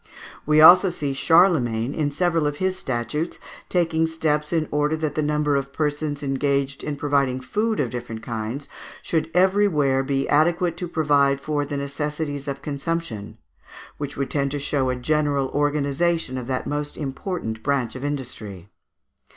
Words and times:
We 0.47 0.61
also 0.61 0.89
see 0.89 1.13
Charlemagne, 1.13 1.93
in 1.93 2.09
several 2.09 2.47
of 2.47 2.55
his 2.55 2.75
statutes, 2.75 3.37
taking 3.69 4.07
steps 4.07 4.51
in 4.51 4.67
order 4.71 4.95
that 4.97 5.13
the 5.13 5.21
number 5.21 5.55
of 5.55 5.71
persons 5.71 6.23
engaged 6.23 6.83
in 6.83 6.95
providing 6.95 7.39
food 7.39 7.79
of 7.79 7.91
different 7.91 8.23
kinds 8.23 8.67
should 9.03 9.29
everywhere 9.35 10.01
be 10.01 10.27
adequate 10.27 10.75
to 10.77 10.87
provide 10.87 11.39
for 11.39 11.67
the 11.67 11.77
necessities 11.77 12.47
of 12.47 12.63
consumption, 12.63 13.37
which 13.99 14.17
would 14.17 14.31
tend 14.31 14.49
to 14.49 14.57
show 14.57 14.89
a 14.89 14.95
general 14.95 15.49
organization 15.49 16.35
of 16.35 16.47
that 16.47 16.65
most 16.65 16.97
important 16.97 17.61
branch 17.61 17.95
of 17.95 18.03
industry. 18.03 18.71